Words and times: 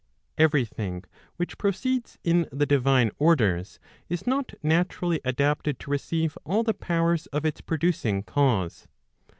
Every 0.35 0.65
thing 0.65 1.03
which 1.37 1.59
proceeds 1.59 2.17
in 2.23 2.49
the 2.51 2.65
divine 2.65 3.11
orders, 3.19 3.79
is 4.09 4.25
not 4.25 4.55
naturally 4.63 5.21
adapted 5.23 5.77
to 5.77 5.91
receive 5.91 6.39
all 6.43 6.63
the 6.63 6.73
powers 6.73 7.27
of 7.27 7.45
its 7.45 7.61
producing 7.61 8.23
cause. 8.23 8.87